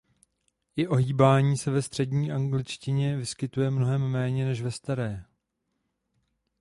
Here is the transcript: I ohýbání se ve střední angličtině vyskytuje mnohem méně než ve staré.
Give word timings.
I 0.75 0.87
ohýbání 0.87 1.57
se 1.57 1.71
ve 1.71 1.81
střední 1.81 2.31
angličtině 2.31 3.17
vyskytuje 3.17 3.71
mnohem 3.71 4.01
méně 4.11 4.45
než 4.45 4.61
ve 4.61 4.71
staré. 4.71 5.23